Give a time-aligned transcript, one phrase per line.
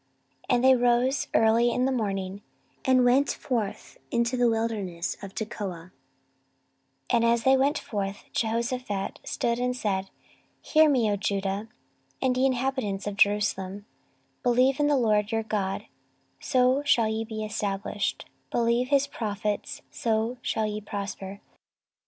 [0.49, 2.41] 14:020:020 And they rose early in the morning,
[2.85, 5.91] and went forth into the wilderness of Tekoa:
[7.11, 10.09] and as they went forth, Jehoshaphat stood and said,
[10.63, 11.67] Hear me, O Judah,
[12.19, 13.85] and ye inhabitants of Jerusalem;
[14.41, 15.85] Believe in the LORD your God,
[16.39, 21.41] so shall ye be established; believe his prophets, so shall ye prosper.